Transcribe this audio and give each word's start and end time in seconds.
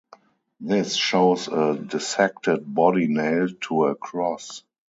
This 0.59 0.95
shows 0.95 1.47
a 1.47 1.77
dissected 1.77 2.61
body 2.73 3.05
nailed 3.07 3.61
to 3.67 3.83
a 3.85 3.95
cross. 3.95 4.63